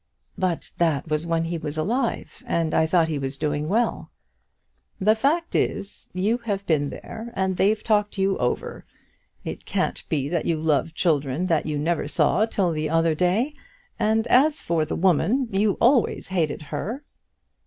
[0.35, 4.09] "But that was when he was alive, and I thought he was doing well."
[4.99, 8.83] "The fact is, you have been there and they've talked you over.
[9.43, 13.53] It can't be that you love children that you never saw till the other day;
[13.99, 17.03] and as for the woman, you always hated her."